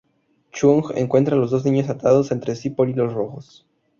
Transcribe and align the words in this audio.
Chung, 0.51 0.85
encuentra 0.95 1.35
a 1.35 1.37
los 1.39 1.51
dos 1.51 1.63
niños 1.63 1.87
atados 1.87 2.31
entre 2.31 2.55
sí 2.55 2.71
por 2.71 2.89
hilos 2.89 3.13
rojos. 3.13 3.67